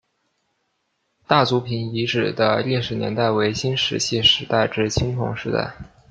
[1.27, 5.75] 大族坪遗址的历史年代为新石器时代至青铜时代。